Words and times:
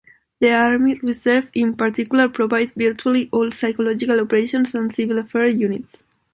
The 0.39 0.51
Army 0.51 0.95
Reserve 1.03 1.49
in 1.53 1.75
particular 1.75 2.27
provides 2.27 2.71
virtually 2.71 3.29
all 3.31 3.51
psychological 3.51 4.19
operations 4.19 4.73
and 4.73 4.91
civil 4.91 5.19
affairs 5.19 5.53
units. 5.53 6.01